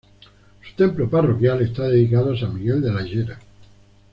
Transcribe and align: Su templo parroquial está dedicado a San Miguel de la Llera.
Su 0.67 0.73
templo 0.75 1.07
parroquial 1.07 1.61
está 1.61 1.83
dedicado 1.87 2.33
a 2.33 2.35
San 2.35 2.55
Miguel 2.55 2.81
de 2.81 2.91
la 2.91 3.01
Llera. 3.03 3.37